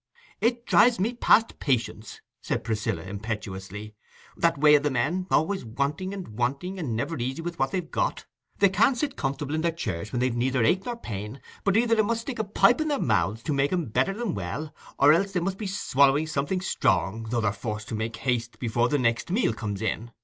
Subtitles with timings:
[0.39, 3.93] "It drives me past patience," said Priscilla, impetuously,
[4.35, 8.25] "that way o' the men—always wanting and wanting, and never easy with what they've got:
[8.57, 11.93] they can't sit comfortable in their chairs when they've neither ache nor pain, but either
[11.93, 15.13] they must stick a pipe in their mouths, to make 'em better than well, or
[15.13, 18.97] else they must be swallowing something strong, though they're forced to make haste before the
[18.97, 20.09] next meal comes in.